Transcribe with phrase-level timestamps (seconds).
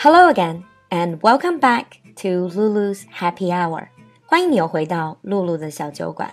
[0.00, 3.88] Hello again, and welcome back to Lulu's Happy Hour.
[4.26, 6.32] 欢迎你又回到露露的小酒馆。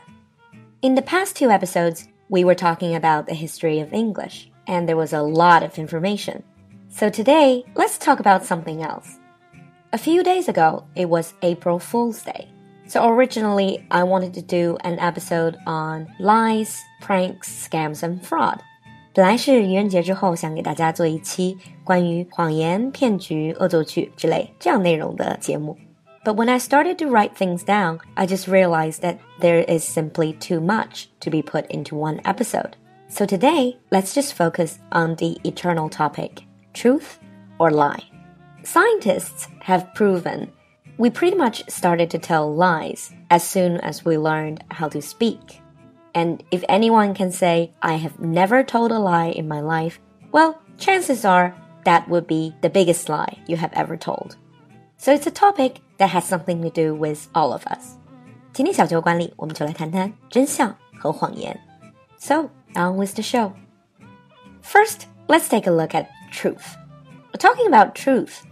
[0.81, 4.95] In the past two episodes, we were talking about the history of English, and there
[4.95, 6.41] was a lot of information.
[6.89, 9.17] So today, let's talk about something else.
[9.91, 12.47] A few days ago, it was April Fool's Day.
[12.87, 18.61] So originally, I wanted to do an episode on lies, pranks, scams, and fraud.
[19.17, 25.77] 本来是愚人节之后想给大家做一期关于谎言、骗局、恶作剧之类这样内容的节目。
[26.23, 30.61] But when I started to write things down, I just realized that there is simply too
[30.61, 32.71] much to be put into one episode.
[33.09, 36.43] So today, let's just focus on the eternal topic
[36.73, 37.19] truth
[37.59, 38.03] or lie.
[38.63, 40.49] Scientists have proven
[40.97, 45.61] we pretty much started to tell lies as soon as we learned how to speak.
[46.13, 49.99] And if anyone can say, I have never told a lie in my life,
[50.31, 54.37] well, chances are that would be the biggest lie you have ever told.
[54.97, 57.97] So it's a topic that has something to do with all of us.
[58.53, 61.59] 今天小酒馆里，我们就来谈谈真相和谎言。
[62.17, 63.51] So on with the show.
[64.61, 66.77] First, let's take a look at truth.
[67.37, 68.43] Talking about truth,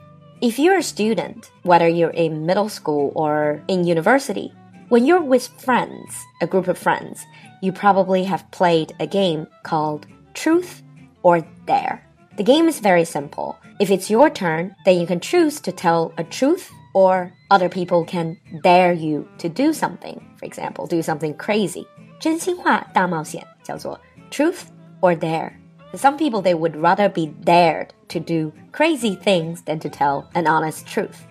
[0.41, 4.51] if you're a student, whether you're in middle school or in university,
[4.89, 7.25] when you're with friends, a group of friends,
[7.61, 10.83] you probably have played a game called Truth
[11.23, 12.05] or Dare.
[12.35, 13.57] The game is very simple.
[13.79, 18.03] If it's your turn, then you can choose to tell a truth or other people
[18.03, 20.19] can dare you to do something.
[20.37, 21.87] For example, do something crazy.
[22.19, 23.99] 真心话大冒险叫做
[24.29, 24.65] truth
[25.01, 25.53] or dare.
[25.93, 30.47] Some people they would rather be dared to do crazy things than to tell an
[30.47, 31.25] honest truth.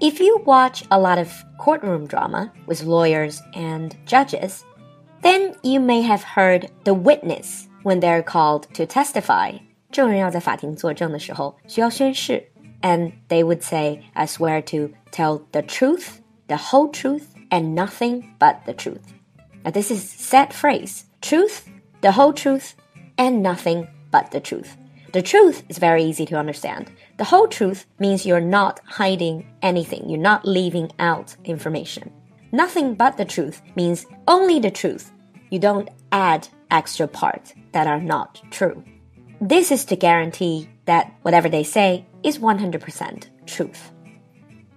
[0.00, 4.64] If you watch a lot of courtroom drama with lawyers and judges,
[5.22, 9.58] then you may have heard the witness when they're called to testify.
[9.90, 12.50] 证人要在法庭作证的时候需要宣誓
[12.84, 18.34] and they would say, I swear to tell the truth, the whole truth, and nothing
[18.38, 19.14] but the truth.
[19.64, 21.66] Now, this is set phrase truth,
[22.02, 22.74] the whole truth,
[23.16, 24.76] and nothing but the truth.
[25.11, 26.91] The truth is very easy to understand.
[27.17, 32.11] The whole truth means you're not hiding anything, you're not leaving out information.
[32.51, 35.11] Nothing but the truth means only the truth.
[35.49, 38.83] You don't add extra parts that are not true.
[39.41, 43.91] This is to guarantee that whatever they say is 100% truth.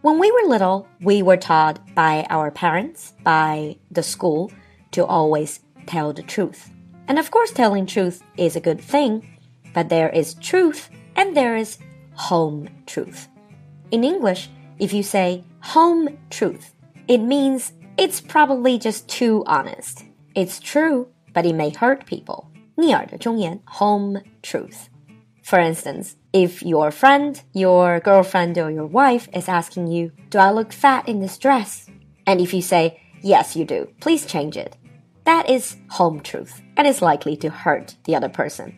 [0.00, 4.50] When we were little, we were taught by our parents, by the school,
[4.92, 6.70] to always tell the truth.
[7.08, 9.31] And of course, telling truth is a good thing,
[9.73, 11.77] but there is truth and there is
[12.13, 13.27] home truth.
[13.91, 16.73] In English, if you say home truth,
[17.07, 20.03] it means it's probably just too honest.
[20.35, 22.51] It's true, but it may hurt people.
[22.75, 24.89] 逆耳的忠言, home truth.
[25.41, 30.51] For instance, if your friend, your girlfriend, or your wife is asking you, Do I
[30.51, 31.87] look fat in this dress?
[32.25, 34.75] And if you say, Yes, you do, please change it.
[35.23, 38.77] That is home truth and is likely to hurt the other person.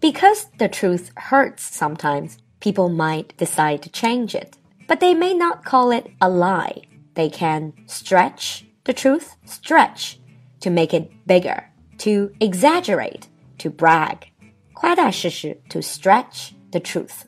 [0.00, 4.56] Because the truth hurts sometimes, people might decide to change it.
[4.86, 6.82] But they may not call it a lie.
[7.14, 10.20] They can stretch the truth, stretch
[10.60, 13.28] to make it bigger, to exaggerate,
[13.58, 14.28] to brag.
[14.74, 17.24] 夸大事实 to stretch the truth.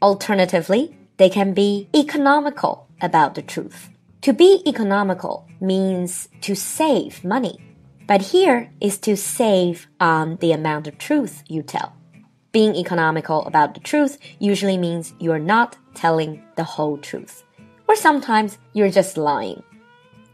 [0.00, 3.90] Alternatively, they can be economical about the truth.
[4.22, 7.60] To be economical means to save money.
[8.07, 11.93] but here is to save on the amount of truth you tell.
[12.53, 17.43] Being economical about the truth usually means you're not telling the whole truth.
[17.87, 19.61] Or sometimes you're just lying.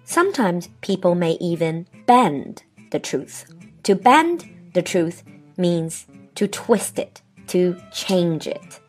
[0.05, 3.51] Sometimes people may even bend the truth.
[3.83, 5.23] To bend the truth
[5.57, 6.05] means
[6.35, 8.79] to twist it, to change it,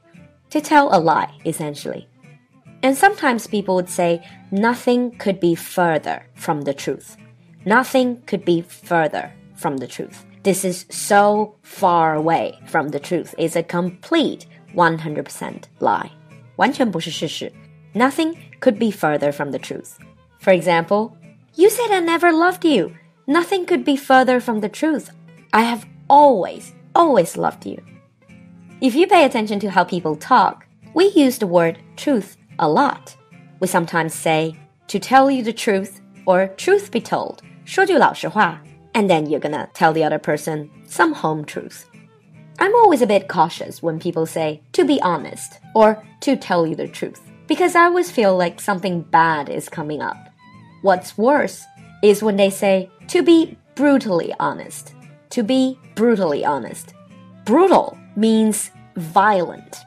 [0.51, 2.07] to tell a lie, essentially.
[2.83, 7.17] And sometimes people would say nothing could be further from the truth.
[7.66, 10.26] Nothing could be further from the truth.
[10.44, 13.36] This is so far away from the truth.
[13.38, 16.12] It's a complete 100% lie.
[16.56, 17.52] 完全不是事实.
[17.94, 19.98] Nothing could be further from the truth.
[20.40, 21.12] For example,
[21.56, 22.92] you said I never loved you.
[23.28, 25.10] Nothing could be further from the truth.
[25.52, 27.82] I have always, always loved you.
[28.82, 33.16] If you pay attention to how people talk, we use the word truth a lot.
[33.60, 34.56] We sometimes say,
[34.88, 38.62] to tell you the truth, or truth be told, 说句老实话,
[38.94, 41.86] and then you're gonna tell the other person some home truth.
[42.58, 46.76] I'm always a bit cautious when people say to be honest or to tell you
[46.76, 50.18] the truth because I always feel like something bad is coming up.
[50.82, 51.66] What's worse
[52.04, 54.94] is when they say to be brutally honest.
[55.32, 56.94] To be brutally honest.
[57.46, 59.78] Brutal means violent.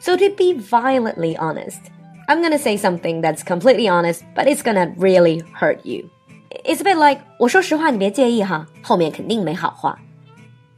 [0.00, 1.80] So to be violently honest,
[2.28, 6.10] I'm gonna say something that's completely honest, but it's gonna really hurt you.
[6.64, 9.98] It's a bit like 我说实话，你别介意哈，后面肯定没好话。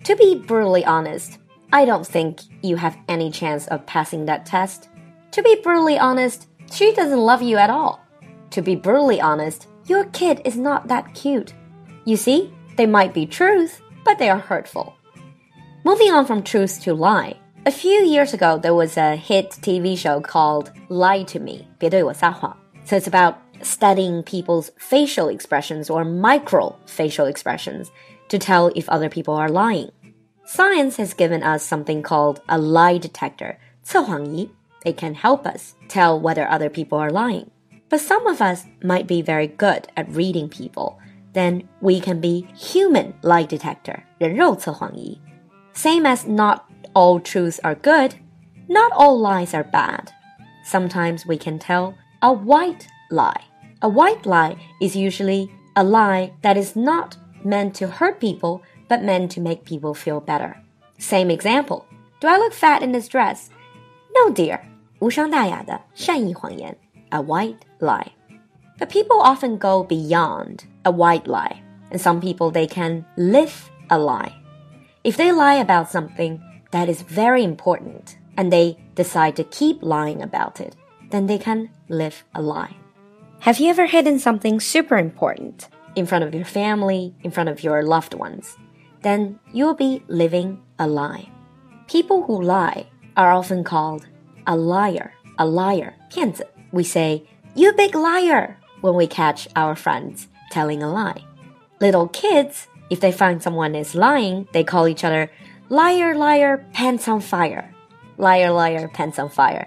[0.05, 1.35] To be brutally honest,
[1.71, 4.85] I don't think you have any chance of passing that test.
[5.33, 7.99] To be brutally honest, she doesn't love you at all.
[8.51, 11.53] To be brutally honest, your kid is not that cute.
[12.05, 14.95] You see, they might be truth, but they are hurtful.
[15.85, 17.35] Moving on from truth to lie.
[17.67, 22.55] A few years ago, there was a hit TV show called Lie to Me, 别对我撒谎.
[22.85, 27.91] So it's about studying people's facial expressions or micro facial expressions
[28.29, 29.91] to tell if other people are lying.
[30.45, 34.51] Science has given us something called a lie detector, 测谎仪.
[34.85, 37.51] It can help us tell whether other people are lying.
[37.89, 40.99] But some of us might be very good at reading people.
[41.33, 45.19] Then we can be human lie detector, 人肉测谎仪.
[45.75, 48.15] Same as not all truths are good,
[48.69, 50.13] not all lies are bad.
[50.65, 53.43] Sometimes we can tell a white lie.
[53.83, 59.03] A white lie is usually a lie that is not meant to hurt people, but
[59.03, 60.57] meant to make people feel better.
[60.99, 61.87] Same example.
[62.21, 63.51] Do I look fat in this dress?
[64.15, 64.61] No, dear.
[65.01, 66.75] 无伤大雅的善意谎言,
[67.11, 68.13] a white lie.
[68.79, 71.63] But people often go beyond a white lie.
[71.91, 74.33] And some people, they can live a lie.
[75.05, 76.41] If they lie about something
[76.71, 80.75] that is very important and they decide to keep lying about it,
[81.11, 82.75] then they can live a lie.
[83.44, 87.64] Have you ever hidden something super important in front of your family, in front of
[87.64, 88.58] your loved ones?
[89.02, 91.30] Then you'll be living a lie.
[91.88, 94.06] People who lie are often called
[94.46, 96.44] a liar, a liar, 骗子.
[96.74, 97.24] We say,
[97.56, 101.24] you big liar, when we catch our friends telling a lie.
[101.80, 105.32] Little kids, if they find someone is lying, they call each other
[105.70, 107.74] liar, liar, pants on fire.
[108.18, 109.66] Liar, liar, pants on fire.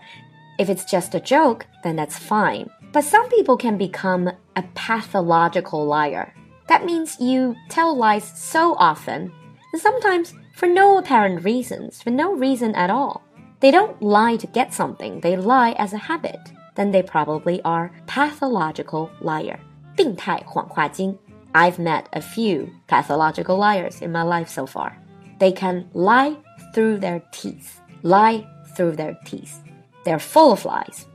[0.58, 2.68] If it's just a joke, then that's fine.
[2.91, 6.33] But some people can become a pathological liar.
[6.67, 9.31] That means you tell lies so often,
[9.71, 13.23] and sometimes for no apparent reasons, for no reason at all.
[13.59, 16.39] They don't lie to get something, they lie as a habit.
[16.75, 19.59] Then they probably are pathological liar.
[19.95, 21.17] 病态谎话精.
[21.53, 24.93] I've met a few pathological liars in my life so far.
[25.39, 26.37] They can lie
[26.73, 27.81] through their teeth.
[28.03, 29.63] Lie through their teeth.
[30.05, 31.07] They're full of lies.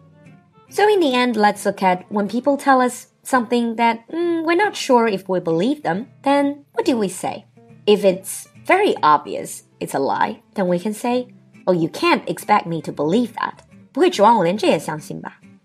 [0.69, 4.55] So in the end, let's look at when people tell us something that mm, we're
[4.55, 7.45] not sure if we believe them, then what do we say?
[7.85, 11.33] If it's very obvious it's a lie, then we can say,
[11.65, 13.63] Oh, you can't expect me to believe that.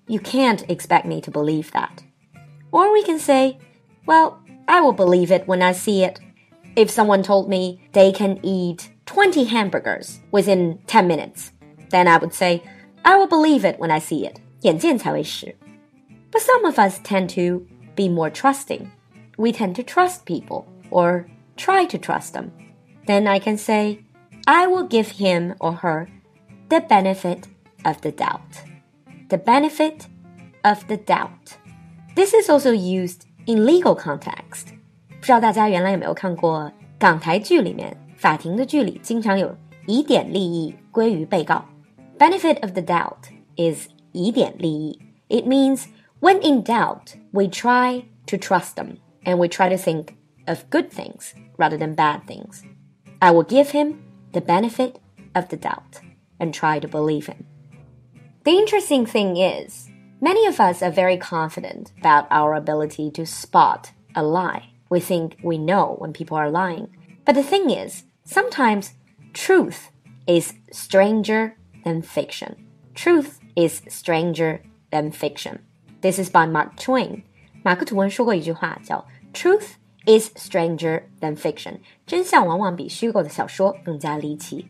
[0.08, 2.02] You can't expect me to believe that.
[2.70, 3.58] Or we can say,
[4.06, 6.20] Well, I will believe it when I see it.
[6.76, 11.52] If someone told me they can eat 20 hamburgers within 10 minutes,
[11.90, 12.62] then I would say,
[13.04, 14.40] I will believe it when I see it.
[14.62, 15.56] 眼见才为实.
[16.31, 18.88] But some of us tend to be more trusting.
[19.38, 21.25] We tend to trust people or
[21.56, 22.51] try to trust them.
[23.06, 24.00] Then I can say,
[24.45, 26.07] I will give him or her
[26.69, 27.44] the benefit
[27.84, 28.63] of the doubt.
[29.30, 30.07] The benefit
[30.63, 31.57] of the doubt.
[32.16, 34.74] This is also used in legal context.
[35.19, 39.56] 不知道大家原来有没有看过港台剧里面法庭的剧里经常有
[39.86, 41.65] 疑点利益归于被告。
[42.17, 43.90] Benefit of the doubt is 疑点利益.
[44.14, 45.88] it means
[46.21, 50.16] when in doubt, we try to trust them and we try to think
[50.47, 52.62] of good things rather than bad things.
[53.21, 54.02] I will give him
[54.33, 54.99] the benefit
[55.35, 56.00] of the doubt
[56.40, 57.47] and try to believe him.
[58.45, 59.88] The interesting thing is,
[60.21, 64.71] many of us are very confident about our ability to spot a lie.
[64.90, 66.88] We think we know when people are lying.
[67.25, 68.95] But the thing is, sometimes
[69.33, 69.90] truth
[70.26, 72.66] is stranger than fiction.
[72.95, 74.60] Truth is stranger
[74.91, 75.60] than fiction.
[76.01, 77.24] This is by Mark Twain.
[77.63, 79.75] 马克吐温说过一句话，叫 "Truth
[80.06, 84.67] is stranger than fiction." 真相往往比虚构的小说更加离奇。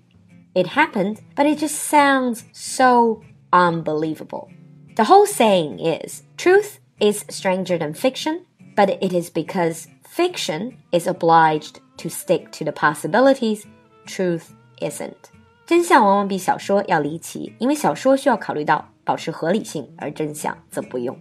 [0.53, 3.21] It happened, but it just sounds so
[3.51, 4.47] unbelievable.
[4.95, 8.45] The whole saying is truth is stranger than fiction,
[8.75, 13.65] but it is because fiction is obliged to stick to the possibilities,
[14.07, 15.29] truth isn't.
[15.65, 21.17] 真相往往比小说要离奇，因为小说需要考虑到保持合理性，而真相则不用。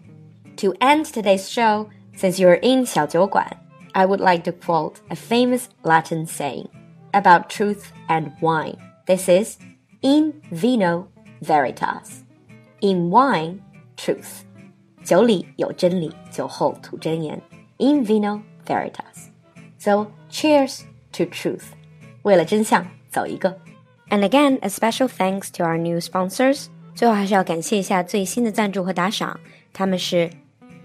[0.58, 3.46] To end today's show, since you're in 小酒馆,
[3.92, 6.66] I would like to quote a famous Latin saying
[7.12, 8.76] about truth and wine.
[9.06, 9.58] This is
[10.00, 11.08] in vino
[11.42, 12.22] veritas.
[12.80, 13.60] In wine,
[13.96, 14.42] truth.
[15.02, 17.40] 酒里有真理，酒后吐真言。
[17.78, 19.28] In vino veritas.
[19.78, 20.80] So cheers
[21.12, 21.64] to truth.
[22.22, 23.58] 为了真相，走一个。
[24.10, 26.66] And again, a special thanks to our new sponsors.
[26.94, 29.38] 最后还是要感谢一下最新的赞助和打赏，
[29.72, 30.30] 他们是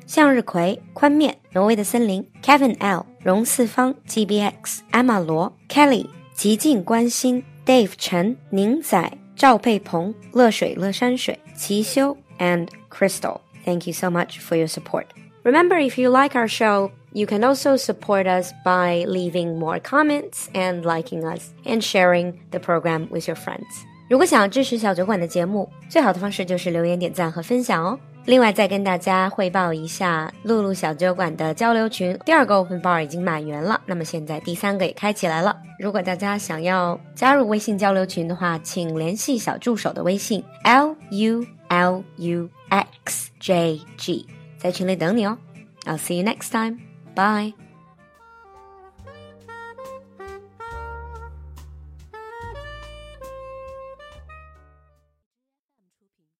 [0.06, 13.40] 向日葵、宽面、挪威的森林、Kevin L、荣四方、GBX、艾玛罗、Kelly、极尽关心、Dave 陈、宁仔、赵佩鹏、乐水乐山水、齐修 and Crystal.
[13.64, 15.06] Thank you so much for your support.
[15.44, 20.48] Remember, if you like our show, you can also support us by leaving more comments
[20.54, 23.66] and liking us and sharing the program with your friends.
[24.10, 27.98] 如果想要支持小酒馆的节目，最好的方式就是留言、点赞和分享哦。
[28.26, 35.58] 另外，再跟大家汇报一下，露露小酒馆的交流群第二个 open bar 已经满员了，那么现在第三个也开起来了。
[35.80, 44.28] 如果大家想要加入微信交流群的话，请联系小助手的微信 l u l u x j g，
[44.60, 45.38] 在群里等你哦。
[45.86, 46.85] I'll see you next time.
[47.17, 47.57] Bye.